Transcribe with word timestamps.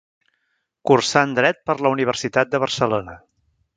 Cursant 0.91 1.35
Dret 1.39 1.61
per 1.71 1.75
la 1.87 1.91
Universitat 1.99 2.53
de 2.55 2.63
Barcelona. 2.65 3.19